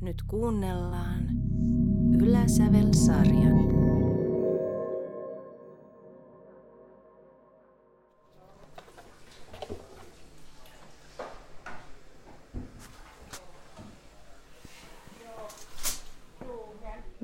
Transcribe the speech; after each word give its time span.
Nyt 0.00 0.22
kuunnellaan 0.26 1.28
Yläsävel-sarjan. 2.22 3.68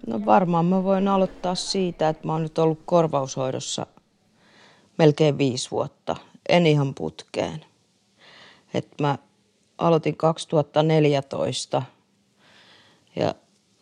No 0.06 0.26
varmaan 0.26 0.66
mä 0.66 0.84
voin 0.84 1.08
aloittaa 1.08 1.54
siitä, 1.54 2.08
että 2.08 2.26
mä 2.26 2.32
oon 2.32 2.42
nyt 2.42 2.58
ollut 2.58 2.80
korvaushoidossa 2.84 3.86
melkein 4.98 5.38
viisi 5.38 5.70
vuotta. 5.70 6.16
En 6.48 6.66
ihan 6.66 6.94
putkeen. 6.94 7.64
Et 8.74 8.88
mä 9.00 9.18
aloitin 9.78 10.16
2014 10.16 11.82
ja 13.16 13.34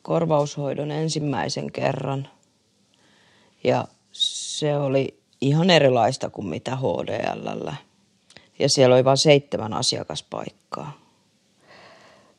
korvaushoidon 0.03 0.91
ensimmäisen 0.91 1.73
kerran. 1.73 2.29
Ja 3.65 3.89
se 4.13 4.77
oli 4.77 5.21
ihan 5.41 5.71
erilaista 5.71 6.31
kuin 6.31 6.47
mitä 6.47 6.77
HDL. 6.77 7.71
Ja 8.59 8.69
siellä 8.69 8.95
oli 8.95 9.05
vain 9.05 9.17
seitsemän 9.17 9.73
asiakaspaikkaa. 9.73 10.93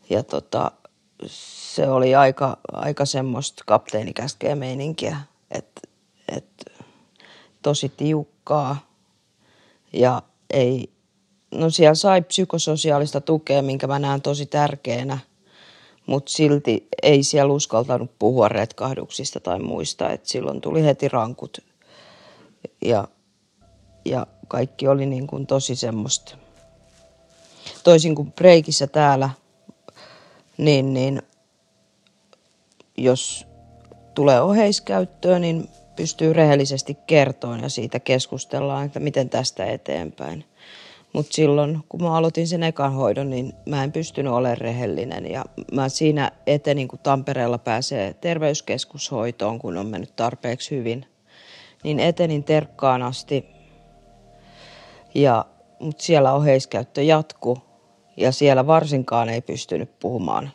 Ja 0.09 0.23
tota, 0.23 0.71
se 1.27 1.89
oli 1.89 2.15
aika, 2.15 2.57
aika 2.71 3.05
semmoista 3.05 3.63
kapteenikäskeä 3.67 4.55
meininkiä, 4.55 5.17
että 5.51 5.81
et, 6.27 6.65
tosi 7.61 7.89
tiukkaa 7.89 8.87
ja 9.93 10.21
ei, 10.49 10.89
no 11.51 11.69
siellä 11.69 11.95
sai 11.95 12.21
psykososiaalista 12.21 13.21
tukea, 13.21 13.61
minkä 13.61 13.87
mä 13.87 13.99
näen 13.99 14.21
tosi 14.21 14.45
tärkeänä, 14.45 15.17
mutta 16.05 16.31
silti 16.31 16.87
ei 17.03 17.23
siellä 17.23 17.53
uskaltanut 17.53 18.11
puhua 18.19 18.49
retkahduksista 18.49 19.39
tai 19.39 19.59
muista, 19.59 20.09
että 20.09 20.29
silloin 20.29 20.61
tuli 20.61 20.83
heti 20.83 21.07
rankut 21.07 21.57
ja, 22.85 23.07
ja 24.05 24.27
kaikki 24.47 24.87
oli 24.87 25.05
niin 25.05 25.27
kuin 25.27 25.47
tosi 25.47 25.75
semmoista. 25.75 26.37
Toisin 27.83 28.15
kuin 28.15 28.31
breikissä 28.31 28.87
täällä, 28.87 29.29
niin, 30.57 30.93
niin 30.93 31.21
jos 32.97 33.47
tulee 34.15 34.41
oheiskäyttöön, 34.41 35.41
niin 35.41 35.69
pystyy 35.95 36.33
rehellisesti 36.33 36.97
kertomaan 37.07 37.63
ja 37.63 37.69
siitä 37.69 37.99
keskustellaan, 37.99 38.85
että 38.85 38.99
miten 38.99 39.29
tästä 39.29 39.65
eteenpäin. 39.65 40.45
Mutta 41.13 41.33
silloin, 41.33 41.79
kun 41.89 42.03
mä 42.03 42.15
aloitin 42.15 42.47
sen 42.47 42.63
ekan 42.63 42.93
hoidon, 42.93 43.29
niin 43.29 43.53
mä 43.69 43.83
en 43.83 43.91
pystynyt 43.91 44.33
olemaan 44.33 44.57
rehellinen. 44.57 45.31
Ja 45.31 45.45
mä 45.71 45.89
siinä 45.89 46.31
etenin, 46.47 46.87
kun 46.87 46.99
Tampereella 46.99 47.57
pääsee 47.57 48.13
terveyskeskushoitoon, 48.13 49.59
kun 49.59 49.77
on 49.77 49.87
mennyt 49.87 50.15
tarpeeksi 50.15 50.75
hyvin. 50.75 51.05
Niin 51.83 51.99
etenin 51.99 52.43
terkkaan 52.43 53.01
asti. 53.01 53.45
Ja, 55.15 55.45
mutta 55.79 56.03
siellä 56.03 56.33
oheiskäyttö 56.33 57.01
jatkuu. 57.01 57.57
Ja 58.17 58.31
siellä 58.31 58.67
varsinkaan 58.67 59.29
ei 59.29 59.41
pystynyt 59.41 59.99
puhumaan 59.99 60.51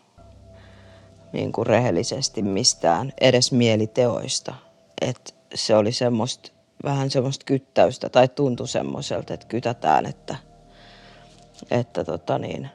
niin 1.32 1.52
kuin 1.52 1.66
rehellisesti 1.66 2.42
mistään, 2.42 3.12
edes 3.20 3.52
mieliteoista. 3.52 4.54
Et 5.00 5.34
se 5.54 5.76
oli 5.76 5.92
semmoista, 5.92 6.50
vähän 6.84 7.10
semmoista 7.10 7.44
kyttäystä 7.44 8.08
tai 8.08 8.28
tuntui 8.28 8.68
semmoiselta, 8.68 9.34
että 9.34 9.46
kytätään, 9.46 10.06
että, 10.06 10.36
että 11.70 12.04
tota 12.04 12.38
niin, 12.38 12.70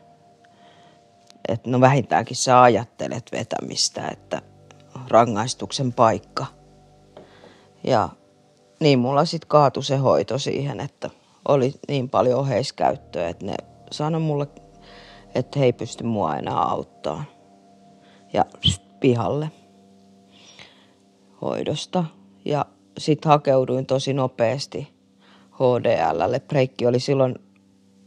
että 1.48 1.70
no 1.70 1.82
vähintäänkin 1.82 2.38
sä 2.38 2.62
ajattelet 2.62 3.32
vetämistä, 3.32 4.08
että 4.08 4.42
rangaistuksen 5.08 5.94
paikka. 5.94 6.46
Ja 7.84 8.10
niin 8.80 9.00
mulla 9.00 9.26
sitten 9.26 9.48
kaatui 9.48 9.84
se 9.84 9.98
hoito 9.98 10.38
siihen, 10.38 10.80
että 10.80 11.10
oli 11.48 11.74
niin 11.88 12.10
paljon 12.10 12.40
oheiskäyttöä, 12.40 13.30
että 13.30 13.46
ne 13.46 13.56
sanoi 13.92 14.22
mulle, 14.22 14.48
että 15.36 15.60
he 15.60 15.66
ei 15.66 15.74
pysty 15.74 16.04
mua 16.04 16.36
enää 16.36 16.62
auttamaan 16.62 17.26
ja 18.34 18.46
pihalle 19.00 19.52
hoidosta. 21.42 22.06
Ja 22.46 22.66
sitten 22.98 23.30
hakeuduin 23.30 23.86
tosi 23.86 24.14
nopeasti 24.14 24.94
HDLlle. 25.52 26.40
Breikki 26.40 26.86
oli 26.86 27.00
silloin 27.00 27.36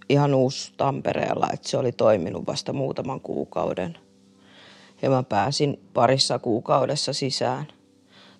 ihan 0.09 0.35
uusi 0.35 0.73
Tampereella, 0.77 1.49
että 1.53 1.69
se 1.69 1.79
oli 1.79 1.93
toiminut 1.93 2.47
vasta 2.47 2.73
muutaman 2.73 3.21
kuukauden. 3.21 3.99
Ja 5.03 5.11
mä 5.11 5.23
pääsin 5.23 5.81
parissa 5.95 6.39
kuukaudessa 6.39 7.13
sisään 7.13 7.67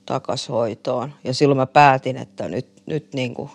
takas 0.07 0.49
hoitoon. 0.49 1.13
Ja 1.25 1.35
silloin 1.35 1.59
mä 1.59 1.67
päätin, 1.67 2.17
että 2.17 2.49
nyt, 2.49 2.67
nyt, 2.87 3.15
niin 3.15 3.35
kuin, 3.35 3.51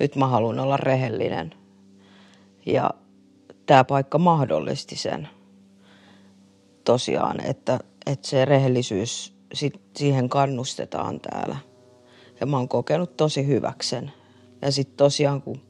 nyt 0.00 0.16
mä 0.16 0.26
haluan 0.26 0.60
olla 0.60 0.76
rehellinen. 0.76 1.54
Ja 2.66 2.90
tämä 3.66 3.84
paikka 3.84 4.18
mahdollisti 4.18 4.96
sen 4.96 5.28
tosiaan, 6.84 7.44
että, 7.44 7.78
että 8.06 8.28
se 8.28 8.44
rehellisyys, 8.44 9.34
siihen 9.96 10.28
kannustetaan 10.28 11.20
täällä. 11.20 11.56
Ja 12.40 12.46
mä 12.46 12.56
oon 12.56 12.68
kokenut 12.68 13.16
tosi 13.16 13.46
hyväksen. 13.46 14.12
Ja 14.62 14.72
sitten 14.72 14.96
tosiaan 14.96 15.42
kun 15.42 15.60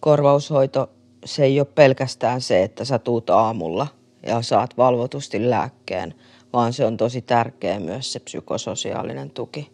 korvaushoito, 0.00 0.90
se 1.24 1.44
ei 1.44 1.60
ole 1.60 1.68
pelkästään 1.74 2.40
se, 2.40 2.62
että 2.62 2.84
sä 2.84 2.98
tuut 2.98 3.30
aamulla 3.30 3.86
ja 4.26 4.42
saat 4.42 4.76
valvotusti 4.76 5.50
lääkkeen, 5.50 6.14
vaan 6.52 6.72
se 6.72 6.84
on 6.84 6.96
tosi 6.96 7.22
tärkeä 7.22 7.80
myös 7.80 8.12
se 8.12 8.20
psykososiaalinen 8.20 9.30
tuki, 9.30 9.70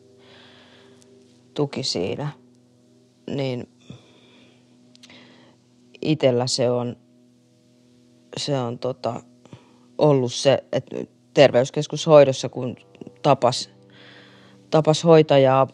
tuki 1.54 1.82
siinä. 1.82 2.28
Niin 3.30 3.68
itellä 6.02 6.46
se 6.46 6.70
on, 6.70 6.96
se 8.36 8.58
on 8.58 8.78
tota, 8.78 9.20
ollut 9.98 10.32
se, 10.32 10.64
että 10.72 10.96
terveyskeskushoidossa, 11.34 12.48
kun 12.48 12.76
tapas, 13.22 13.70
tapas 14.70 15.04
hoitajaa 15.04 15.68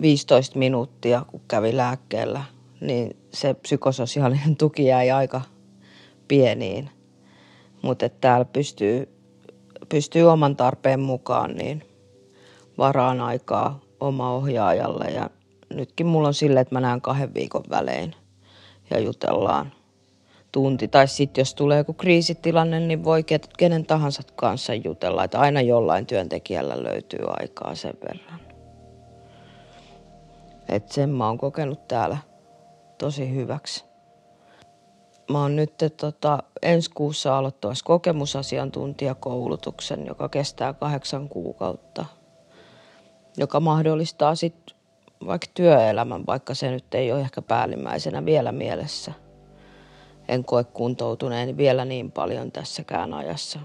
15 0.00 0.58
minuuttia, 0.58 1.24
kun 1.30 1.40
kävi 1.48 1.76
lääkkeellä, 1.76 2.44
niin 2.82 3.16
se 3.34 3.54
psykososiaalinen 3.54 4.56
tuki 4.56 4.86
jäi 4.86 5.10
aika 5.10 5.40
pieniin. 6.28 6.90
Mutta 7.82 8.08
täällä 8.08 8.44
pystyy, 8.44 9.08
pystyy 9.88 10.22
oman 10.22 10.56
tarpeen 10.56 11.00
mukaan 11.00 11.50
niin 11.56 11.82
varaan 12.78 13.20
aikaa 13.20 13.80
oma 14.00 14.32
ohjaajalle. 14.32 15.04
Ja 15.04 15.30
nytkin 15.74 16.06
mulla 16.06 16.28
on 16.28 16.34
sille, 16.34 16.60
että 16.60 16.74
mä 16.74 16.80
näen 16.80 17.00
kahden 17.00 17.34
viikon 17.34 17.64
välein 17.70 18.14
ja 18.90 18.98
jutellaan 18.98 19.72
tunti. 20.52 20.88
Tai 20.88 21.08
sitten 21.08 21.42
jos 21.42 21.54
tulee 21.54 21.78
joku 21.78 21.92
kriisitilanne, 21.92 22.80
niin 22.80 23.04
voi 23.04 23.24
kenen 23.58 23.86
tahansa 23.86 24.22
kanssa 24.36 24.74
jutella. 24.74 25.24
Että 25.24 25.40
aina 25.40 25.60
jollain 25.60 26.06
työntekijällä 26.06 26.82
löytyy 26.82 27.20
aikaa 27.26 27.74
sen 27.74 27.94
verran. 28.08 28.40
Että 30.68 30.94
sen 30.94 31.10
mä 31.10 31.26
oon 31.26 31.38
kokenut 31.38 31.88
täällä 31.88 32.18
tosi 33.02 33.34
hyväksi. 33.34 33.84
Mä 35.30 35.42
oon 35.42 35.56
nyt 35.56 35.72
tota, 35.96 36.42
ensi 36.62 36.90
kuussa 36.90 37.38
aloittavassa 37.38 37.84
kokemusasiantuntijakoulutuksen, 37.84 40.06
joka 40.06 40.28
kestää 40.28 40.72
kahdeksan 40.72 41.28
kuukautta. 41.28 42.04
Joka 43.36 43.60
mahdollistaa 43.60 44.34
sitten 44.34 44.76
vaikka 45.26 45.46
työelämän, 45.54 46.26
vaikka 46.26 46.54
se 46.54 46.70
nyt 46.70 46.94
ei 46.94 47.12
ole 47.12 47.20
ehkä 47.20 47.42
päällimmäisenä 47.42 48.24
vielä 48.24 48.52
mielessä– 48.52 49.12
en 50.28 50.44
koe 50.44 50.64
kuntoutuneeni 50.64 51.56
vielä 51.56 51.84
niin 51.84 52.12
paljon 52.12 52.52
tässäkään 52.52 53.14
ajassa. 53.14 53.60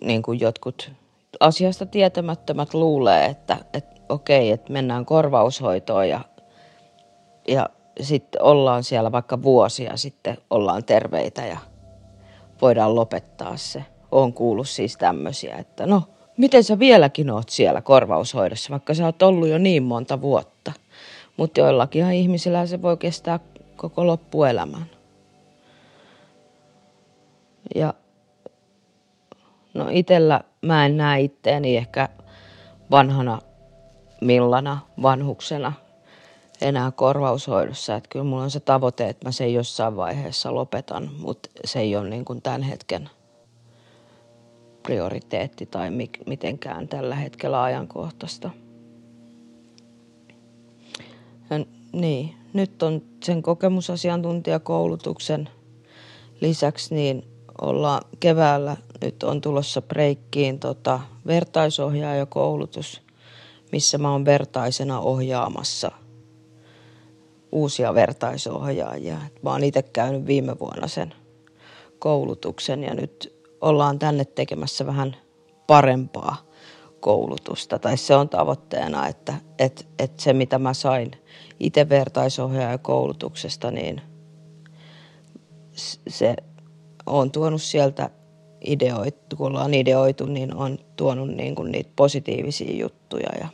Niin 0.00 0.22
kuin 0.22 0.40
jotkut 0.40 0.92
asiasta 1.40 1.86
tietämättömät 1.86 2.74
luulee, 2.74 3.26
että, 3.26 3.56
että 3.72 4.00
okei, 4.08 4.50
että 4.50 4.72
mennään 4.72 5.06
korvaushoitoon 5.06 6.08
ja, 6.08 6.20
ja 7.48 7.68
sitten 8.00 8.42
ollaan 8.42 8.84
siellä 8.84 9.12
vaikka 9.12 9.42
vuosia 9.42 9.96
sitten 9.96 10.38
ollaan 10.50 10.84
terveitä 10.84 11.46
ja 11.46 11.58
voidaan 12.62 12.94
lopettaa 12.94 13.56
se. 13.56 13.84
Olen 14.10 14.32
kuullut 14.32 14.68
siis 14.68 14.96
tämmöisiä, 14.96 15.56
että 15.56 15.86
no, 15.86 16.02
miten 16.36 16.64
sä 16.64 16.78
vieläkin 16.78 17.30
oot 17.30 17.48
siellä 17.48 17.80
korvaushoidossa, 17.80 18.70
vaikka 18.70 18.94
sä 18.94 19.04
oot 19.04 19.22
ollut 19.22 19.48
jo 19.48 19.58
niin 19.58 19.82
monta 19.82 20.20
vuotta. 20.20 20.72
Mutta 21.36 21.60
joillakin 21.60 22.12
ihmisillä 22.12 22.66
se 22.66 22.82
voi 22.82 22.96
kestää 22.96 23.40
koko 23.76 24.06
loppuelämän. 24.06 24.86
Ja 27.74 27.94
no 29.74 29.86
itellä 29.90 30.40
mä 30.62 30.86
en 30.86 30.96
näe 30.96 31.20
itteeni 31.20 31.76
ehkä 31.76 32.08
vanhana 32.90 33.38
millana 34.20 34.78
vanhuksena 35.02 35.72
enää 36.60 36.90
korvaushoidossa. 36.90 37.96
Että 37.96 38.08
kyllä 38.08 38.24
mulla 38.24 38.42
on 38.42 38.50
se 38.50 38.60
tavoite, 38.60 39.08
että 39.08 39.28
mä 39.28 39.32
sen 39.32 39.54
jossain 39.54 39.96
vaiheessa 39.96 40.54
lopetan, 40.54 41.10
mutta 41.18 41.50
se 41.64 41.80
ei 41.80 41.96
ole 41.96 42.10
niin 42.10 42.24
kuin 42.24 42.42
tämän 42.42 42.62
hetken 42.62 43.10
prioriteetti 44.82 45.66
tai 45.66 45.90
mitenkään 46.26 46.88
tällä 46.88 47.14
hetkellä 47.14 47.62
ajankohtaista. 47.62 48.50
Ja 51.50 51.64
niin, 51.92 52.34
nyt 52.52 52.82
on 52.82 53.02
sen 53.24 53.42
kokemusasiantuntijakoulutuksen 53.42 55.48
lisäksi 56.40 56.94
niin 56.94 57.24
ollaan 57.60 58.02
keväällä, 58.20 58.76
nyt 59.02 59.22
on 59.22 59.40
tulossa 59.40 59.82
breikkiin 59.82 60.58
tota, 60.58 61.00
vertaisohjaajakoulutus, 61.26 63.02
missä 63.72 63.98
mä 63.98 64.12
oon 64.12 64.24
vertaisena 64.24 65.00
ohjaamassa 65.00 65.90
uusia 67.52 67.94
vertaisohjaajia. 67.94 69.16
Mä 69.42 69.50
oon 69.50 69.64
itse 69.64 69.82
käynyt 69.82 70.26
viime 70.26 70.58
vuonna 70.58 70.88
sen 70.88 71.14
koulutuksen 71.98 72.82
ja 72.82 72.94
nyt 72.94 73.40
ollaan 73.60 73.98
tänne 73.98 74.24
tekemässä 74.24 74.86
vähän 74.86 75.16
parempaa 75.66 76.36
koulutusta. 77.00 77.78
Tai 77.78 77.96
se 77.96 78.14
on 78.14 78.28
tavoitteena, 78.28 79.08
että, 79.08 79.34
että, 79.58 79.84
että 79.98 80.22
se 80.22 80.32
mitä 80.32 80.58
mä 80.58 80.74
sain 80.74 81.10
itse 81.60 81.88
vertaisohjaajakoulutuksesta, 81.88 83.70
niin 83.70 84.02
se 86.08 86.36
on 87.06 87.30
tuonut 87.30 87.62
sieltä 87.62 88.10
ideoitu, 88.66 89.36
kun 89.36 89.46
ollaan 89.46 89.74
ideoitu, 89.74 90.26
niin 90.26 90.54
on 90.54 90.78
tuonut 90.96 91.28
niin 91.28 91.54
kuin 91.54 91.72
niitä 91.72 91.90
positiivisia 91.96 92.76
juttuja 92.76 93.28
ja, 93.40 93.48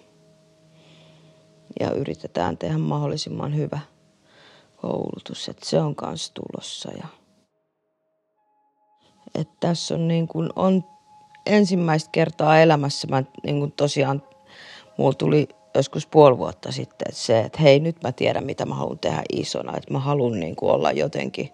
ja 1.80 1.90
yritetään 1.90 2.58
tehdä 2.58 2.78
mahdollisimman 2.78 3.56
hyvä 3.56 3.78
koulutus, 4.76 5.48
että 5.48 5.66
se 5.66 5.80
on 5.80 5.94
kanssa 5.94 6.32
tulossa. 6.34 6.90
Ja, 6.92 7.06
että 9.34 9.54
tässä 9.60 9.94
on, 9.94 10.08
niin 10.08 10.28
kuin, 10.28 10.50
on 10.56 10.84
ensimmäistä 11.46 12.10
kertaa 12.12 12.60
elämässä, 12.60 13.08
mä 13.10 13.22
niin 13.42 13.58
kuin 13.58 13.72
tosiaan, 13.72 14.22
mulla 14.96 15.14
tuli 15.14 15.48
joskus 15.74 16.06
puoli 16.06 16.38
vuotta 16.38 16.72
sitten, 16.72 17.08
että 17.08 17.20
se, 17.20 17.40
että 17.40 17.62
hei 17.62 17.80
nyt 17.80 18.02
mä 18.02 18.12
tiedän 18.12 18.44
mitä 18.44 18.66
mä 18.66 18.74
haluan 18.74 18.98
tehdä 18.98 19.22
isona, 19.32 19.76
että 19.76 19.92
mä 19.92 19.98
haluan 19.98 20.40
niin 20.40 20.56
kuin 20.56 20.72
olla 20.72 20.92
jotenkin 20.92 21.52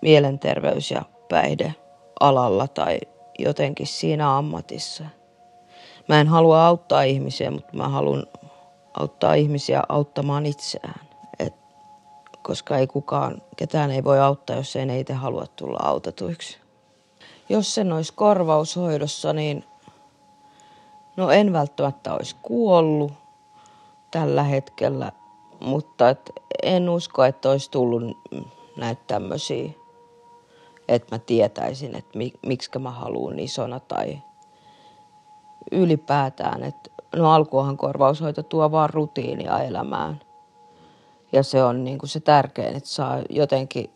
mielenterveys- 0.00 0.90
ja 0.90 1.02
päihdealalla 1.28 2.68
tai 2.68 2.98
jotenkin 3.38 3.86
siinä 3.86 4.36
ammatissa. 4.36 5.04
Mä 6.08 6.20
en 6.20 6.28
halua 6.28 6.66
auttaa 6.66 7.02
ihmisiä, 7.02 7.50
mutta 7.50 7.76
mä 7.76 7.88
haluan 7.88 8.26
auttaa 9.00 9.34
ihmisiä 9.34 9.82
auttamaan 9.88 10.46
itseään. 10.46 11.00
Et, 11.38 11.54
koska 12.42 12.78
ei 12.78 12.86
kukaan, 12.86 13.42
ketään 13.56 13.90
ei 13.90 14.04
voi 14.04 14.20
auttaa, 14.20 14.56
jos 14.56 14.76
ei 14.76 15.00
itse 15.00 15.12
halua 15.12 15.46
tulla 15.46 15.78
autetuiksi. 15.82 16.58
Jos 17.48 17.74
sen 17.74 17.92
olisi 17.92 18.12
korvaushoidossa, 18.16 19.32
niin 19.32 19.64
no 21.16 21.30
en 21.30 21.52
välttämättä 21.52 22.14
olisi 22.14 22.36
kuollut 22.42 23.12
tällä 24.10 24.42
hetkellä, 24.42 25.12
mutta 25.60 26.08
et 26.08 26.30
en 26.62 26.88
usko, 26.88 27.24
että 27.24 27.50
olisi 27.50 27.70
tullut 27.70 28.02
näitä 28.76 29.02
tämmöisiä 29.06 29.70
että 30.88 31.14
mä 31.14 31.18
tietäisin, 31.18 31.96
että 31.96 32.18
miksi 32.46 32.78
mä 32.78 32.90
haluan 32.90 33.38
isona 33.38 33.80
tai 33.80 34.18
ylipäätään. 35.72 36.62
Että 36.62 36.90
no 37.16 37.32
alkuahan 37.32 37.76
korvaushoito 37.76 38.42
tuo 38.42 38.70
vaan 38.70 38.90
rutiinia 38.90 39.58
elämään. 39.58 40.20
Ja 41.32 41.42
se 41.42 41.64
on 41.64 41.84
niin 41.84 41.98
kuin 41.98 42.10
se 42.10 42.20
tärkein, 42.20 42.76
että 42.76 42.88
saa 42.88 43.18
jotenkin 43.30 43.90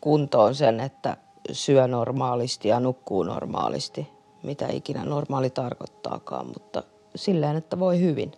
kuntoon 0.00 0.54
sen, 0.54 0.80
että 0.80 1.16
syö 1.52 1.88
normaalisti 1.88 2.68
ja 2.68 2.80
nukkuu 2.80 3.22
normaalisti, 3.22 4.10
mitä 4.42 4.66
ikinä 4.68 5.04
normaali 5.04 5.50
tarkoittaakaan, 5.50 6.46
mutta 6.46 6.82
silleen, 7.16 7.56
että 7.56 7.78
voi 7.78 8.00
hyvin. 8.00 8.32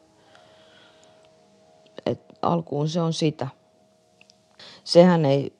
Et 2.07 2.21
alkuun 2.43 2.89
se 2.89 3.01
on 3.01 3.13
sitä. 3.13 3.49
Sehän 4.85 5.25
ei 5.25 5.53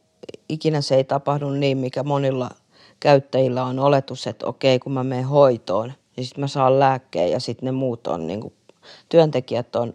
ikinä 0.49 0.81
se 0.81 0.95
ei 0.95 1.05
tapahdu 1.05 1.51
niin, 1.51 1.79
mikä 1.79 2.03
monilla 2.03 2.51
käyttäjillä 3.01 3.65
on 3.65 3.79
oletus, 3.79 4.27
että 4.27 4.47
okei, 4.47 4.79
kun 4.79 4.93
mä 4.93 5.05
menen 5.05 5.25
hoitoon, 5.25 5.93
niin 6.21 6.27
sitten 6.27 6.43
mä 6.43 6.49
saan 6.49 6.79
lääkkeen 6.79 7.31
ja 7.31 7.41
sitten 7.41 7.67
ne 7.67 7.73
muut 7.73 8.07
on, 8.07 8.27
niin 8.27 8.41
kuin, 8.41 8.55
työntekijät 9.09 9.77
on, 9.77 9.95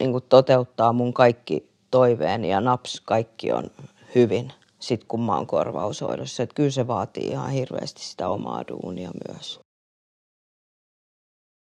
niin 0.00 0.12
kuin 0.12 0.24
toteuttaa 0.28 0.92
mun 0.92 1.14
kaikki 1.14 1.70
toiveeni 1.90 2.50
ja 2.50 2.60
naps, 2.60 3.00
kaikki 3.00 3.52
on 3.52 3.70
hyvin, 4.14 4.52
sit 4.78 5.04
kun 5.04 5.20
mä 5.20 5.36
oon 5.36 5.46
korvaushoidossa. 5.46 6.42
Että 6.42 6.54
kyllä 6.54 6.70
se 6.70 6.86
vaatii 6.86 7.26
ihan 7.26 7.50
hirveästi 7.50 8.02
sitä 8.02 8.28
omaa 8.28 8.64
duunia 8.68 9.10
myös. 9.28 9.60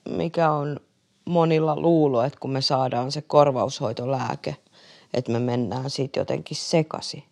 Mikä 0.08 0.52
on 0.52 0.80
monilla 1.24 1.80
luulo, 1.80 2.22
että 2.22 2.38
kun 2.40 2.50
me 2.50 2.60
saadaan 2.60 3.12
se 3.12 3.22
korvaushoitolääke, 3.22 4.56
että 5.14 5.32
me 5.32 5.38
mennään 5.38 5.90
siitä 5.90 6.20
jotenkin 6.20 6.56
sekasi. 6.56 7.24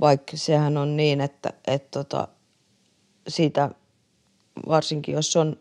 Vaikka 0.00 0.36
sehän 0.36 0.76
on 0.76 0.96
niin, 0.96 1.20
että, 1.20 1.52
että 1.66 1.88
tota, 1.90 2.28
siitä 3.28 3.70
varsinkin 4.68 5.14
jos 5.14 5.36
on, 5.36 5.56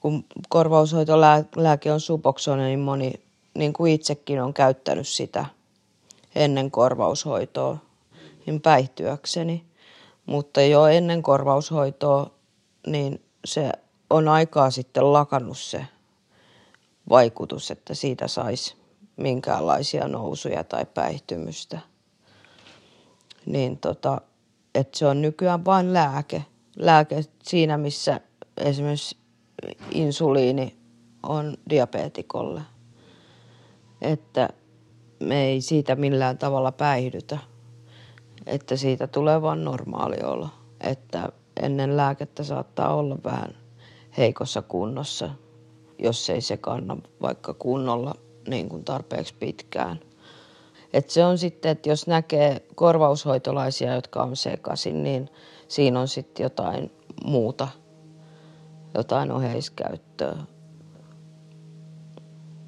kun 0.00 0.24
korvaushoitolääke 0.48 1.92
on 1.92 2.00
suboksone, 2.00 2.66
niin 2.66 2.80
moni, 2.80 3.12
niin 3.54 3.72
kuin 3.72 3.92
itsekin 3.92 4.42
on 4.42 4.54
käyttänyt 4.54 5.08
sitä 5.08 5.46
ennen 6.34 6.70
korvaushoitoa, 6.70 7.76
niin 8.46 8.60
päihtyäkseni. 8.60 9.64
Mutta 10.26 10.62
jo 10.62 10.86
ennen 10.86 11.22
korvaushoitoa, 11.22 12.30
niin 12.86 13.22
se 13.44 13.72
on 14.10 14.28
aikaa 14.28 14.70
sitten 14.70 15.12
lakannut 15.12 15.58
se 15.58 15.86
vaikutus, 17.08 17.70
että 17.70 17.94
siitä 17.94 18.28
saisi 18.28 18.76
minkäänlaisia 19.16 20.08
nousuja 20.08 20.64
tai 20.64 20.86
päihtymystä. 20.86 21.78
Niin 23.46 23.78
tota, 23.78 24.20
että 24.74 24.98
se 24.98 25.06
on 25.06 25.22
nykyään 25.22 25.64
vain 25.64 25.92
lääke. 25.92 26.44
Lääke 26.80 27.20
siinä, 27.42 27.78
missä 27.78 28.20
esimerkiksi 28.56 29.16
insuliini 29.90 30.76
on 31.22 31.56
diabetikolle. 31.70 32.60
Että 34.02 34.48
me 35.20 35.44
ei 35.44 35.60
siitä 35.60 35.96
millään 35.96 36.38
tavalla 36.38 36.72
päihdytä. 36.72 37.38
Että 38.46 38.76
siitä 38.76 39.06
tulee 39.06 39.42
vain 39.42 39.64
normaali 39.64 40.16
olo. 40.24 40.48
Että 40.80 41.28
ennen 41.62 41.96
lääkettä 41.96 42.44
saattaa 42.44 42.94
olla 42.94 43.18
vähän 43.24 43.54
heikossa 44.18 44.62
kunnossa, 44.62 45.30
jos 45.98 46.30
ei 46.30 46.40
se 46.40 46.56
kanna 46.56 46.96
vaikka 47.22 47.54
kunnolla 47.54 48.14
niin 48.48 48.68
kuin 48.68 48.84
tarpeeksi 48.84 49.34
pitkään. 49.38 50.00
Et 50.92 51.10
se 51.10 51.24
on 51.24 51.38
sitten, 51.38 51.70
että 51.70 51.88
jos 51.88 52.06
näkee 52.06 52.62
korvaushoitolaisia, 52.74 53.94
jotka 53.94 54.22
on 54.22 54.36
sekaisin, 54.36 55.02
niin 55.02 55.30
siinä 55.70 56.00
on 56.00 56.08
sitten 56.08 56.44
jotain 56.44 56.92
muuta, 57.24 57.68
jotain 58.94 59.32
oheiskäyttöä. 59.32 60.36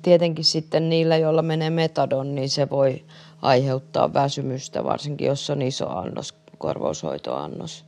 Tietenkin 0.02 0.44
sitten 0.44 0.88
niillä, 0.88 1.16
joilla 1.16 1.42
menee 1.42 1.70
metadon, 1.70 2.34
niin 2.34 2.50
se 2.50 2.70
voi 2.70 3.04
aiheuttaa 3.42 4.14
väsymystä, 4.14 4.84
varsinkin 4.84 5.26
jos 5.26 5.50
on 5.50 5.62
iso 5.62 5.88
annos, 5.88 6.34
korvaushoitoannos. 6.58 7.84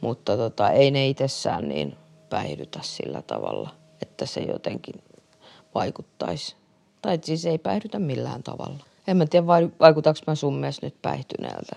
Mutta 0.00 0.36
tota, 0.36 0.70
ei 0.70 0.90
ne 0.90 1.08
itsessään 1.08 1.68
niin 1.68 1.96
päihdytä 2.28 2.78
sillä 2.82 3.22
tavalla, 3.22 3.70
että 4.02 4.26
se 4.26 4.40
jotenkin 4.40 4.94
vaikuttaisi 5.74 6.56
tai 7.02 7.18
siis 7.22 7.46
ei 7.46 7.58
päihdytä 7.58 7.98
millään 7.98 8.42
tavalla. 8.42 8.84
En 9.06 9.16
mä 9.16 9.26
tiedä, 9.26 9.46
vaikutaanko 9.80 10.20
mä 10.26 10.34
sun 10.34 10.56
mielestä 10.56 10.86
nyt 10.86 11.02
päihtyneeltä. 11.02 11.76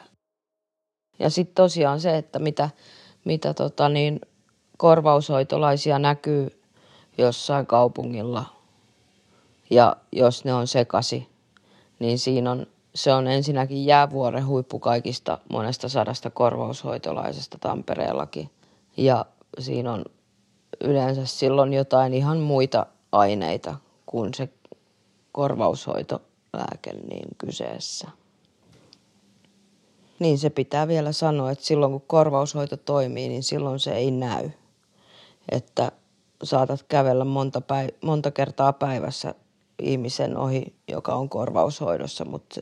Ja 1.19 1.29
sitten 1.29 1.55
tosiaan 1.55 1.99
se, 1.99 2.17
että 2.17 2.39
mitä, 2.39 2.69
mitä 3.25 3.53
tota 3.53 3.89
niin, 3.89 4.21
korvaushoitolaisia 4.77 5.99
näkyy 5.99 6.61
jossain 7.17 7.65
kaupungilla 7.65 8.45
ja 9.69 9.95
jos 10.11 10.45
ne 10.45 10.53
on 10.53 10.67
sekasi, 10.67 11.27
niin 11.99 12.19
siinä 12.19 12.51
on, 12.51 12.67
se 12.95 13.13
on 13.13 13.27
ensinnäkin 13.27 13.85
jäävuoren 13.85 14.47
huippu 14.47 14.79
kaikista 14.79 15.38
monesta 15.49 15.89
sadasta 15.89 16.29
korvaushoitolaisesta 16.29 17.57
Tampereellakin. 17.61 18.49
Ja 18.97 19.25
siinä 19.59 19.91
on 19.93 20.05
yleensä 20.81 21.25
silloin 21.25 21.73
jotain 21.73 22.13
ihan 22.13 22.38
muita 22.38 22.85
aineita 23.11 23.75
kuin 24.05 24.33
se 24.33 24.49
korvaushoitolääke 25.31 26.93
niin 26.93 27.27
kyseessä. 27.38 28.07
Niin 30.19 30.38
se 30.38 30.49
pitää 30.49 30.88
vielä 30.88 31.11
sanoa, 31.11 31.51
että 31.51 31.65
silloin 31.65 31.91
kun 31.91 32.03
korvaushoito 32.07 32.77
toimii, 32.77 33.29
niin 33.29 33.43
silloin 33.43 33.79
se 33.79 33.91
ei 33.91 34.11
näy. 34.11 34.49
Että 35.51 35.91
saatat 36.43 36.83
kävellä 36.83 37.25
monta, 37.25 37.59
päiv- 37.59 37.95
monta 38.01 38.31
kertaa 38.31 38.73
päivässä 38.73 39.35
ihmisen 39.81 40.38
ohi, 40.38 40.73
joka 40.88 41.15
on 41.15 41.29
korvaushoidossa, 41.29 42.25
mutta, 42.25 42.61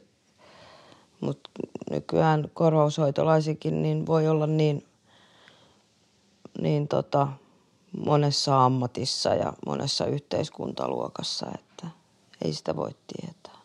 mutta 1.20 1.50
nykyään 1.92 2.52
korvaushoitolaisikin 2.54 3.82
niin 3.82 4.06
voi 4.06 4.28
olla 4.28 4.48
niin 4.48 4.84
niin 6.62 6.88
tota, 6.88 7.28
monessa 8.06 8.66
ammatissa 8.66 9.30
ja 9.30 9.54
monessa 9.66 10.06
yhteiskuntaluokassa, 10.06 11.46
että 11.56 11.88
ei 12.46 12.54
sitä 12.54 12.76
voi 12.76 12.92
tietää. 13.08 13.58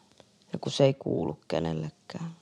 Ja 0.53 0.59
kun 0.59 0.73
se 0.73 0.85
ei 0.85 0.95
kuulu 0.95 1.39
kenellekään. 1.49 2.42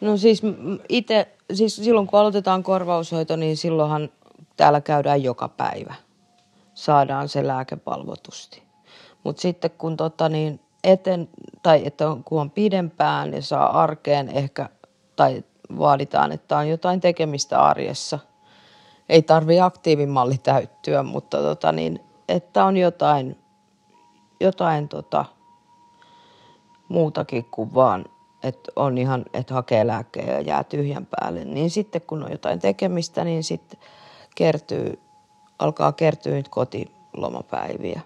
No 0.00 0.16
siis 0.16 0.42
itse, 0.88 1.28
siis 1.52 1.76
silloin 1.76 2.06
kun 2.06 2.20
aloitetaan 2.20 2.62
korvaushoito, 2.62 3.36
niin 3.36 3.56
silloinhan 3.56 4.08
täällä 4.56 4.80
käydään 4.80 5.22
joka 5.22 5.48
päivä. 5.48 5.94
Saadaan 6.74 7.28
se 7.28 7.46
lääke 7.46 7.76
palvotusti. 7.76 8.62
Mutta 9.24 9.42
sitten 9.42 9.70
kun 9.70 9.96
tota 9.96 10.28
niin 10.28 10.60
eten, 10.84 11.28
tai 11.62 11.82
että 11.86 12.10
on, 12.10 12.24
kun 12.24 12.40
on 12.40 12.50
pidempään 12.50 13.32
ja 13.32 13.42
saa 13.42 13.80
arkeen 13.82 14.28
ehkä, 14.28 14.68
tai 15.16 15.44
vaaditaan, 15.78 16.32
että 16.32 16.56
on 16.56 16.68
jotain 16.68 17.00
tekemistä 17.00 17.62
arjessa. 17.62 18.18
Ei 19.08 19.22
tarvi 19.22 19.60
aktiivimalli 19.60 20.38
täyttyä, 20.38 21.02
mutta 21.02 21.38
tota 21.38 21.72
niin, 21.72 22.00
että 22.28 22.64
on 22.64 22.76
jotain, 22.76 23.38
jotain 24.40 24.88
tota, 24.88 25.24
muutakin 26.88 27.44
kuin 27.44 27.74
vaan, 27.74 28.04
että 28.46 28.72
on 28.76 28.98
ihan, 28.98 29.24
että 29.32 29.54
hakee 29.54 29.86
lääkkeen 29.86 30.28
ja 30.28 30.40
jää 30.40 30.64
tyhjän 30.64 31.06
päälle. 31.10 31.44
Niin 31.44 31.70
sitten 31.70 32.02
kun 32.06 32.22
on 32.22 32.30
jotain 32.30 32.58
tekemistä, 32.58 33.24
niin 33.24 33.44
sitten 33.44 33.80
kertyy, 34.34 34.98
alkaa 35.58 35.92
kertyä 35.92 36.34
nyt 36.34 36.48
kotilomapäiviä. 36.48 38.00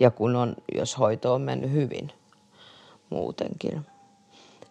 Ja 0.00 0.10
kun 0.10 0.36
on, 0.36 0.54
jos 0.74 0.98
hoito 0.98 1.34
on 1.34 1.40
mennyt 1.40 1.72
hyvin 1.72 2.12
muutenkin, 3.10 3.86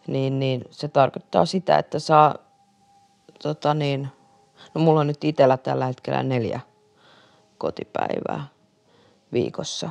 niin, 0.08 0.40
niin 0.40 0.64
se 0.70 0.88
tarkoittaa 0.88 1.46
sitä, 1.46 1.78
että 1.78 2.00
saa, 2.00 2.36
tota 3.44 3.74
niin, 3.74 4.08
no 4.74 4.82
mulla 4.82 5.00
on 5.00 5.08
nyt 5.08 5.24
itsellä 5.24 5.58
tällä 5.58 5.86
hetkellä 5.86 6.24
neljä 6.24 6.60
kotipäivää 7.58 8.48
viikossa. 9.34 9.90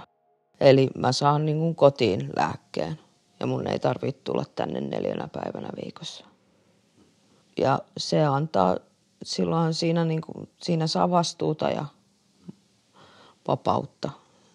Eli 0.61 0.89
mä 0.99 1.13
saan 1.13 1.47
niin 1.47 1.59
kuin 1.59 1.75
kotiin 1.75 2.31
lääkkeen 2.37 2.99
ja 3.41 3.47
mun 3.47 3.67
ei 3.67 3.79
tarvitse 3.79 4.21
tulla 4.25 4.45
tänne 4.55 4.81
neljänä 4.81 5.29
päivänä 5.33 5.69
viikossa. 5.85 6.25
Ja 7.59 7.79
se 7.97 8.25
antaa, 8.25 8.77
silloin 9.23 9.75
siinä, 9.75 10.05
niin 10.05 10.21
kuin, 10.21 10.49
siinä 10.63 10.87
saa 10.87 11.11
vastuuta 11.11 11.71
ja 11.71 11.85
vapautta 13.49 14.11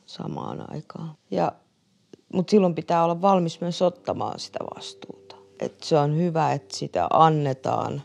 samaan 0.06 0.74
aikaan. 0.74 1.16
Ja, 1.32 1.52
mutta 2.34 2.52
silloin 2.52 2.76
pitää 2.76 3.04
olla 3.04 3.22
valmis 3.22 3.62
myös 3.62 3.82
ottamaan 3.82 4.40
sitä 4.40 4.60
vastuuta. 4.76 5.36
Et 5.60 5.84
se 5.84 5.98
on 5.98 6.18
hyvä, 6.18 6.54
että 6.54 6.78
sitä 6.78 7.08
annetaan, 7.14 8.02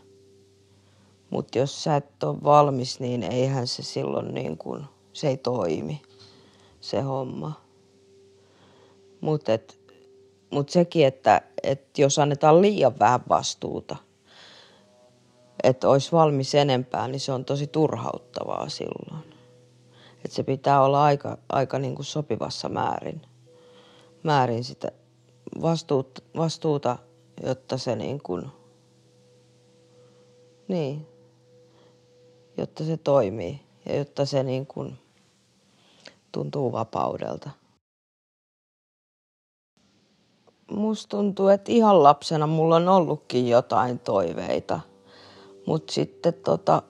mutta 1.31 1.59
jos 1.59 1.85
sä 1.85 1.97
et 1.97 2.23
ole 2.23 2.43
valmis, 2.45 3.01
niin 3.01 3.23
eihän 3.23 3.67
se 3.67 3.83
silloin 3.83 4.35
niin 4.35 4.59
kuin, 4.59 4.85
se 5.13 5.29
ei 5.29 5.37
toimi, 5.37 6.03
se 6.81 7.01
homma. 7.01 7.53
Mutta 9.21 9.53
mut 10.51 10.69
sekin, 10.69 11.07
että 11.07 11.43
et 11.63 11.99
jos 11.99 12.19
annetaan 12.19 12.63
liian 12.63 12.99
vähän 12.99 13.21
vastuuta, 13.29 13.97
että 15.63 15.89
olisi 15.89 16.13
valmis 16.13 16.55
enempää, 16.55 17.09
niin 17.09 17.21
se 17.21 17.33
on 17.33 17.45
tosi 17.45 17.67
turhauttavaa 17.67 18.69
silloin. 18.69 19.25
Että 20.25 20.37
se 20.37 20.43
pitää 20.43 20.83
olla 20.83 21.05
aika, 21.05 21.39
aika 21.49 21.79
niin 21.79 21.95
kuin 21.95 22.07
sopivassa 22.07 22.69
määrin, 22.69 23.23
määrin 24.23 24.65
sitä 24.65 24.93
vastuuta, 25.63 26.23
vastuuta 26.37 26.99
jotta 27.43 27.79
se 27.79 27.97
niin 27.97 28.23
kuin, 28.23 28.47
niin, 30.69 31.07
jotta 32.57 32.85
se 32.85 32.97
toimii 32.97 33.61
ja 33.87 33.97
jotta 33.97 34.27
se 34.27 34.43
niin 34.43 34.67
kuin 34.67 34.99
tuntuu 36.33 36.73
vapaudelta. 36.73 37.51
Musta 40.71 41.17
tuntuu, 41.17 41.49
että 41.49 41.73
ihan 41.73 42.03
lapsena 42.03 42.47
mulla 42.47 42.77
on 42.77 42.89
ollutkin 42.89 43.49
jotain 43.49 43.99
toiveita, 43.99 44.81
mutta 45.67 45.93
sitten 45.93 46.35
tota, 46.35 46.83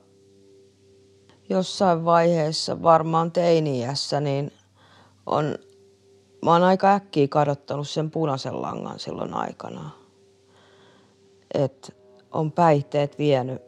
jossain 1.48 2.04
vaiheessa, 2.04 2.82
varmaan 2.82 3.32
teiniässä, 3.32 4.20
niin 4.20 4.52
on, 5.26 5.58
mä 6.44 6.52
oon 6.52 6.62
aika 6.62 6.94
äkkiä 6.94 7.28
kadottanut 7.28 7.88
sen 7.88 8.10
punaisen 8.10 8.62
langan 8.62 8.98
silloin 8.98 9.34
aikana. 9.34 9.90
Et 11.54 11.96
on 12.32 12.52
päihteet 12.52 13.18
vienyt 13.18 13.62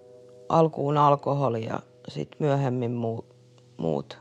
alkuun 0.48 0.96
alkoholi 0.96 1.64
ja 1.64 1.80
sitten 2.08 2.36
myöhemmin 2.40 2.92
muut, 2.92 3.26
muut 3.76 4.18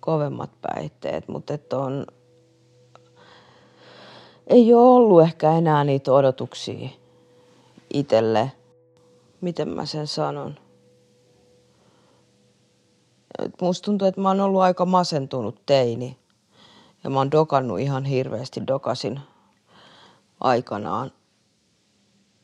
kovemmat 0.00 0.50
päihteet, 0.60 1.28
mutta 1.28 1.54
on, 1.72 2.06
ei 4.50 4.74
ole 4.74 4.82
ollut 4.82 5.22
ehkä 5.22 5.52
enää 5.52 5.84
niitä 5.84 6.12
odotuksia 6.12 6.88
itselle, 7.94 8.52
miten 9.40 9.68
mä 9.68 9.86
sen 9.86 10.06
sanon 10.06 10.56
musta 13.60 13.84
tuntuu, 13.84 14.08
että 14.08 14.20
mä 14.20 14.28
oon 14.28 14.40
ollut 14.40 14.60
aika 14.60 14.86
masentunut 14.86 15.66
teini. 15.66 16.16
Ja 17.04 17.10
mä 17.10 17.18
oon 17.18 17.30
dokannut 17.30 17.80
ihan 17.80 18.04
hirveästi, 18.04 18.66
dokasin 18.66 19.20
aikanaan. 20.40 21.12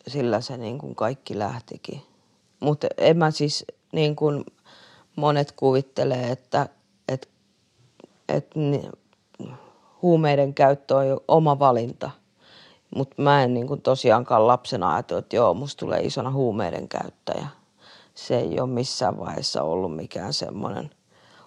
Sillä 0.08 0.40
se 0.40 0.56
niin 0.56 0.78
kuin 0.78 0.94
kaikki 0.94 1.38
lähtikin. 1.38 2.02
Mutta 2.60 2.86
en 2.98 3.16
mä 3.16 3.30
siis 3.30 3.64
niin 3.92 4.16
kuin 4.16 4.44
monet 5.16 5.52
kuvittelee, 5.52 6.30
että, 6.30 6.68
että, 7.08 7.28
että 8.28 8.60
huumeiden 10.02 10.54
käyttö 10.54 10.96
on 10.96 11.08
jo 11.08 11.24
oma 11.28 11.58
valinta. 11.58 12.10
Mutta 12.96 13.22
mä 13.22 13.42
en 13.42 13.54
niin 13.54 13.66
kuin 13.66 13.82
tosiaankaan 13.82 14.46
lapsena 14.46 14.94
ajatellut, 14.94 15.24
että 15.24 15.36
joo, 15.36 15.54
musta 15.54 15.80
tulee 15.80 16.00
isona 16.00 16.30
huumeiden 16.30 16.88
käyttäjä 16.88 17.46
se 18.16 18.38
ei 18.38 18.60
ole 18.60 18.70
missään 18.70 19.18
vaiheessa 19.18 19.62
ollut 19.62 19.96
mikään 19.96 20.32
semmoinen 20.32 20.90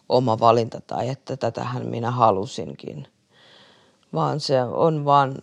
oma 0.09 0.39
valinta 0.39 0.81
tai 0.81 1.09
että 1.09 1.37
tätähän 1.37 1.85
minä 1.85 2.11
halusinkin, 2.11 3.07
vaan 4.13 4.39
se 4.39 4.63
on 4.63 5.05
vaan 5.05 5.35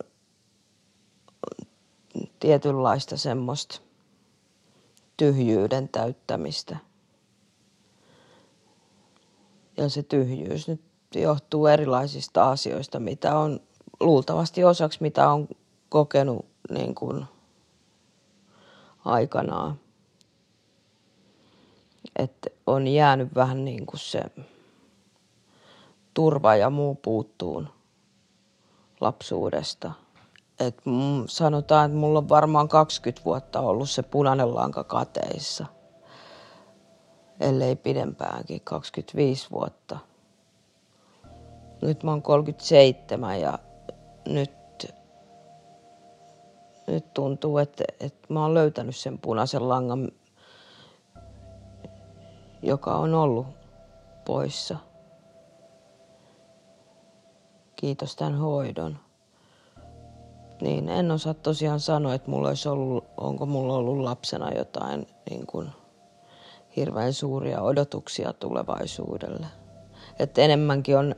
tietynlaista 2.39 3.17
semmoista 3.17 3.81
tyhjyyden 5.17 5.89
täyttämistä. 5.89 6.77
Ja 9.77 9.89
se 9.89 10.03
tyhjyys 10.03 10.67
nyt 10.67 10.81
johtuu 11.15 11.67
erilaisista 11.67 12.49
asioista, 12.49 12.99
mitä 12.99 13.37
on 13.37 13.59
luultavasti 13.99 14.63
osaksi, 14.63 14.97
mitä 15.01 15.29
on 15.29 15.47
kokenut 15.89 16.45
niin 16.69 16.95
kuin 16.95 17.25
aikanaan 19.05 19.79
että 22.17 22.49
on 22.67 22.87
jäänyt 22.87 23.35
vähän 23.35 23.65
niin 23.65 23.85
kuin 23.85 23.99
se 23.99 24.21
turva 26.13 26.55
ja 26.55 26.69
muu 26.69 26.95
puuttuun 26.95 27.69
lapsuudesta. 29.01 29.91
Et 30.59 30.81
sanotaan, 31.27 31.85
että 31.85 31.97
mulla 31.97 32.19
on 32.19 32.29
varmaan 32.29 32.67
20 32.67 33.25
vuotta 33.25 33.59
ollut 33.59 33.89
se 33.89 34.03
punainen 34.03 34.55
lanka 34.55 34.83
kateissa, 34.83 35.65
ellei 37.39 37.75
pidempäänkin, 37.75 38.61
25 38.61 39.51
vuotta. 39.51 39.99
Nyt 41.81 42.03
mä 42.03 42.11
oon 42.11 42.21
37 42.21 43.41
ja 43.41 43.59
nyt, 44.27 44.93
nyt 46.87 47.13
tuntuu, 47.13 47.57
että, 47.57 47.83
että 47.99 48.33
mä 48.33 48.41
oon 48.41 48.53
löytänyt 48.53 48.95
sen 48.95 49.19
punaisen 49.19 49.69
langan, 49.69 50.11
joka 52.61 52.95
on 52.95 53.13
ollut 53.13 53.47
poissa. 54.25 54.77
Kiitos 57.75 58.15
tämän 58.15 58.37
hoidon. 58.37 58.97
Niin 60.61 60.89
en 60.89 61.11
osaa 61.11 61.33
tosiaan 61.33 61.79
sanoa, 61.79 62.13
että 62.13 62.31
mulla 62.31 62.47
olisi 62.47 62.69
ollut, 62.69 63.05
onko 63.17 63.45
mulla 63.45 63.73
ollut 63.73 63.99
lapsena 63.99 64.51
jotain 64.51 65.07
niin 65.29 65.47
kuin 65.47 65.69
hirveän 66.75 67.13
suuria 67.13 67.61
odotuksia 67.61 68.33
tulevaisuudelle. 68.33 69.47
Että 70.19 70.41
enemmänkin 70.41 70.97
on, 70.97 71.15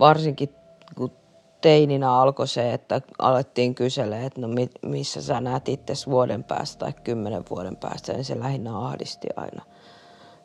varsinkin 0.00 0.54
kun 0.96 1.12
teininä 1.60 2.12
alkoi 2.12 2.48
se, 2.48 2.72
että 2.72 3.00
alettiin 3.18 3.74
kysellä, 3.74 4.20
että 4.20 4.40
no 4.40 4.48
missä 4.82 5.22
sä 5.22 5.40
näet 5.40 5.68
itse 5.68 5.94
vuoden 6.06 6.44
päästä 6.44 6.78
tai 6.78 6.92
kymmenen 7.04 7.44
vuoden 7.50 7.76
päästä, 7.76 8.12
niin 8.12 8.24
se 8.24 8.40
lähinnä 8.40 8.78
ahdisti 8.78 9.28
aina– 9.36 9.62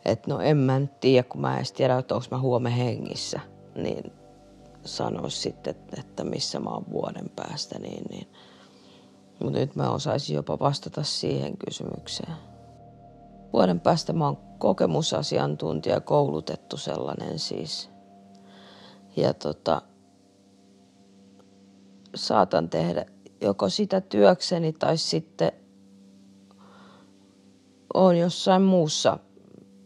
että 0.05 0.31
no 0.31 0.39
en 0.39 0.57
mä 0.57 0.79
nyt 0.79 0.99
tiedä, 0.99 1.23
kun 1.23 1.41
mä 1.41 1.51
en 1.51 1.57
edes 1.57 1.71
tiedä, 1.71 1.97
että 1.97 2.15
onko 2.15 2.27
mä 2.31 2.39
huomenna 2.39 2.77
hengissä, 2.77 3.39
niin 3.75 4.11
sanoisi 4.85 5.41
sitten, 5.41 5.75
että 5.97 6.23
missä 6.23 6.59
mä 6.59 6.69
oon 6.69 6.85
vuoden 6.91 7.29
päästä, 7.35 7.79
niin, 7.79 8.03
niin. 8.09 8.27
mutta 9.43 9.59
nyt 9.59 9.75
mä 9.75 9.91
osaisin 9.91 10.35
jopa 10.35 10.59
vastata 10.59 11.03
siihen 11.03 11.57
kysymykseen. 11.57 12.33
Vuoden 13.53 13.79
päästä 13.79 14.13
mä 14.13 14.25
oon 14.25 14.37
kokemusasiantuntija, 14.57 16.01
koulutettu 16.01 16.77
sellainen 16.77 17.39
siis. 17.39 17.92
Ja 19.15 19.33
tota, 19.33 19.81
saatan 22.15 22.69
tehdä 22.69 23.05
joko 23.41 23.69
sitä 23.69 24.01
työkseni 24.01 24.73
tai 24.73 24.97
sitten 24.97 25.51
on 27.93 28.17
jossain 28.17 28.61
muussa 28.61 29.19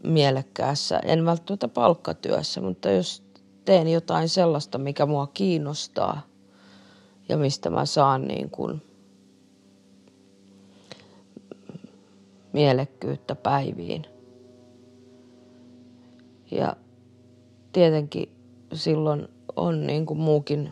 mielekkäässä, 0.03 1.00
en 1.00 1.25
välttämättä 1.25 1.67
palkkatyössä, 1.67 2.62
mutta 2.62 2.91
jos 2.91 3.24
teen 3.65 3.88
jotain 3.88 4.29
sellaista, 4.29 4.77
mikä 4.77 5.05
mua 5.05 5.27
kiinnostaa 5.27 6.22
ja 7.29 7.38
mistä 7.38 7.69
mä 7.69 7.86
saan 7.86 8.27
niin 8.27 8.50
kuin 8.50 8.81
mielekkyyttä 12.53 13.36
päiviin. 13.36 14.05
Ja 16.51 16.75
tietenkin 17.72 18.37
silloin 18.74 19.27
on 19.55 19.88
niin 19.88 20.05
kuin 20.05 20.19
muukin 20.19 20.71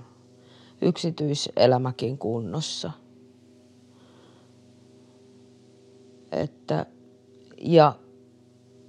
yksityiselämäkin 0.82 2.18
kunnossa. 2.18 2.92
Että, 6.32 6.86
ja 7.58 7.96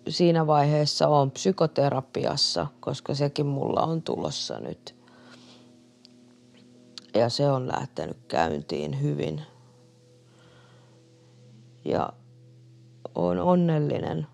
siinä 0.09 0.47
vaiheessa 0.47 1.09
on 1.09 1.31
psykoterapiassa, 1.31 2.67
koska 2.81 3.15
sekin 3.15 3.47
mulla 3.47 3.81
on 3.81 4.03
tulossa 4.03 4.61
nyt. 4.61 4.95
Ja 7.15 7.29
se 7.29 7.51
on 7.51 7.69
lähtenyt 7.69 8.19
käyntiin 8.29 9.03
hyvin. 9.03 9.43
Ja 11.85 12.13
on 13.15 13.39
onnellinen 13.39 14.27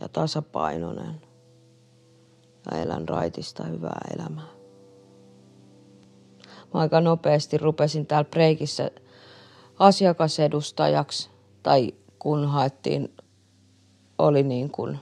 ja 0.00 0.08
tasapainoinen 0.08 1.29
ja 2.70 2.78
elän 2.78 3.08
raitista 3.08 3.64
hyvää 3.64 4.00
elämää. 4.14 4.60
Mä 6.74 6.80
aika 6.80 7.00
nopeasti 7.00 7.58
rupesin 7.58 8.06
täällä 8.06 8.30
Breikissä 8.30 8.90
asiakasedustajaksi 9.78 11.30
tai 11.62 11.94
kun 12.18 12.48
haettiin, 12.48 13.14
oli 14.18 14.42
niin 14.42 14.70
kuin, 14.70 14.98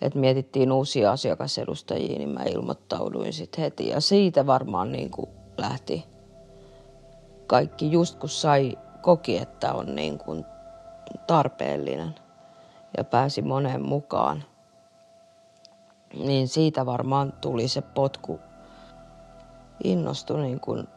että 0.00 0.18
mietittiin 0.18 0.72
uusia 0.72 1.12
asiakasedustajia, 1.12 2.18
niin 2.18 2.28
mä 2.28 2.42
ilmoittauduin 2.42 3.32
sitten 3.32 3.64
heti. 3.64 3.88
Ja 3.88 4.00
siitä 4.00 4.46
varmaan 4.46 4.92
niin 4.92 5.10
kuin 5.10 5.28
lähti 5.58 6.04
kaikki, 7.46 7.92
just 7.92 8.18
kun 8.18 8.28
sai 8.28 8.78
koki, 9.02 9.38
että 9.38 9.72
on 9.72 9.94
niin 9.94 10.18
kuin 10.18 10.44
tarpeellinen 11.26 12.14
ja 12.96 13.04
pääsi 13.04 13.42
moneen 13.42 13.82
mukaan. 13.82 14.44
Niin 16.24 16.48
siitä 16.48 16.86
varmaan 16.86 17.32
tuli 17.40 17.68
se 17.68 17.82
potku. 17.82 18.40
Innostui 19.84 20.40
niin 20.40 20.60
kuin 20.60 20.88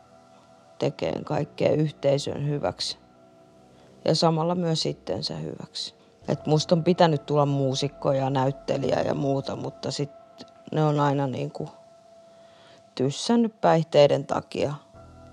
tekemään 0.79 1.25
kaikkea 1.25 1.71
yhteisön 1.71 2.47
hyväksi 2.47 2.97
ja 4.05 4.15
samalla 4.15 4.55
myös 4.55 4.85
itsensä 4.85 5.35
hyväksi. 5.35 5.95
Et 6.27 6.45
musta 6.45 6.75
on 6.75 6.83
pitänyt 6.83 7.25
tulla 7.25 7.45
muusikko 7.45 8.11
ja 8.11 8.29
näyttelijä 8.29 9.01
ja 9.01 9.13
muuta, 9.13 9.55
mutta 9.55 9.91
sitten 9.91 10.47
ne 10.71 10.83
on 10.83 10.99
aina 10.99 11.27
niin 11.27 11.51
kuin 11.51 11.69
tyssännyt 12.95 13.61
päihteiden 13.61 14.25
takia. 14.25 14.73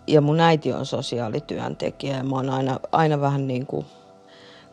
Ja 0.06 0.20
mun 0.20 0.40
äiti 0.40 0.72
on 0.72 0.86
sosiaalityöntekijä 0.86 2.16
ja 2.16 2.24
mä 2.24 2.36
oon 2.36 2.50
aina, 2.50 2.80
aina 2.92 3.20
vähän 3.20 3.46
niin 3.46 3.66
kuin 3.66 3.86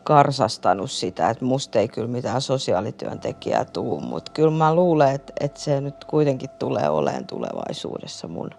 karsastanut 0.04 0.90
sitä, 0.90 1.30
että 1.30 1.44
musta 1.44 1.78
ei 1.78 1.88
kyllä 1.88 2.08
mitään 2.08 2.42
sosiaalityöntekijää 2.42 3.64
tuu, 3.64 4.00
mutta 4.00 4.32
kyllä 4.32 4.50
mä 4.50 4.74
luulen, 4.74 5.14
että, 5.14 5.32
että 5.40 5.60
se 5.60 5.80
nyt 5.80 6.04
kuitenkin 6.04 6.50
tulee 6.50 6.88
oleen 6.88 7.26
tulevaisuudessa 7.26 8.28
mun 8.28 8.50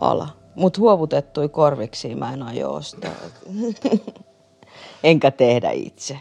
ala. 0.00 0.28
Mutta 0.54 0.80
huovutettui 0.80 1.48
korviksi 1.48 2.14
mä 2.14 2.32
en 2.32 2.42
aio 2.42 2.74
ostaa. 2.74 3.10
Enkä 5.04 5.30
tehdä 5.30 5.70
itse. 5.70 6.18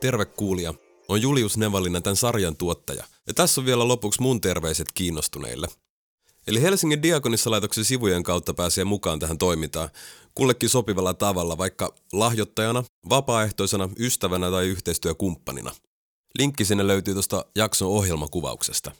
Terve 0.00 0.24
kuulija 0.24 0.74
on 1.08 1.22
Julius 1.22 1.56
Nevallinen 1.56 2.02
tämän 2.02 2.16
sarjan 2.16 2.56
tuottaja. 2.56 3.04
Ja 3.26 3.34
tässä 3.34 3.60
on 3.60 3.66
vielä 3.66 3.88
lopuksi 3.88 4.22
mun 4.22 4.40
terveiset 4.40 4.92
kiinnostuneille. 4.94 5.68
Eli 6.46 6.62
Helsingin 6.62 7.02
Diakonissalaitoksen 7.02 7.84
sivujen 7.84 8.22
kautta 8.22 8.54
pääsee 8.54 8.84
mukaan 8.84 9.18
tähän 9.18 9.38
toimintaan, 9.38 9.88
kullekin 10.34 10.68
sopivalla 10.68 11.14
tavalla, 11.14 11.58
vaikka 11.58 11.94
lahjoittajana, 12.12 12.84
vapaaehtoisena, 13.08 13.88
ystävänä 13.98 14.50
tai 14.50 14.66
yhteistyökumppanina. 14.66 15.72
Linkki 16.38 16.64
sinne 16.64 16.86
löytyy 16.86 17.14
tuosta 17.14 17.44
jakson 17.56 17.88
ohjelmakuvauksesta. 17.88 18.92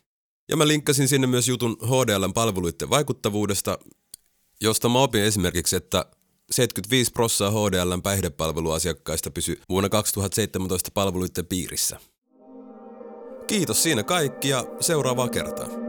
Ja 0.48 0.56
mä 0.56 0.68
linkkasin 0.68 1.08
sinne 1.08 1.26
myös 1.26 1.48
jutun 1.48 1.76
HDLn 1.82 2.32
palveluiden 2.32 2.90
vaikuttavuudesta, 2.90 3.78
josta 4.60 4.88
mä 4.88 4.98
opin 4.98 5.22
esimerkiksi, 5.22 5.76
että 5.76 6.06
75 6.50 7.12
prossaa 7.12 7.50
HDLn 7.50 8.02
päihdepalveluasiakkaista 8.02 9.30
pysyi 9.30 9.60
vuonna 9.68 9.88
2017 9.88 10.90
palveluiden 10.94 11.46
piirissä. 11.46 12.00
Kiitos 13.46 13.82
siinä 13.82 14.02
kaikki 14.02 14.48
ja 14.48 14.64
seuraavaa 14.80 15.28
kertaa. 15.28 15.83